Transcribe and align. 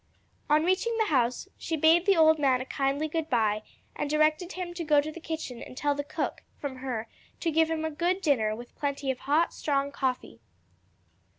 On 0.49 0.65
reaching 0.65 0.97
the 0.97 1.11
house 1.13 1.47
she 1.59 1.77
bade 1.77 2.07
the 2.07 2.17
old 2.17 2.39
man 2.39 2.59
a 2.59 2.65
kindly 2.65 3.07
good 3.07 3.29
bye, 3.29 3.61
and 3.95 4.09
directed 4.09 4.53
him 4.53 4.73
to 4.73 4.83
go 4.83 4.99
to 4.99 5.11
the 5.11 5.19
kitchen 5.19 5.61
and 5.61 5.77
tell 5.77 5.93
the 5.93 6.03
cook, 6.03 6.41
from 6.57 6.77
her, 6.77 7.07
to 7.39 7.51
give 7.51 7.69
him 7.69 7.85
a 7.85 7.91
good 7.91 8.19
dinner, 8.19 8.55
with 8.55 8.73
plenty 8.75 9.11
of 9.11 9.19
hot, 9.19 9.53
strong 9.53 9.91
coffee. 9.91 10.39